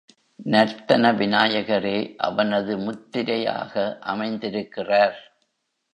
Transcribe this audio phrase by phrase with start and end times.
[0.45, 2.15] நர்த்தன விநாயகரே
[2.17, 3.97] அவனது முத்திரையாக
[3.99, 5.17] அமைந்திருக்கிறார்.